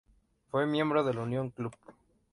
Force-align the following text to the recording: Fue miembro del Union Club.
Fue 0.49 0.65
miembro 0.65 1.03
del 1.03 1.19
Union 1.19 1.51
Club. 1.51 1.75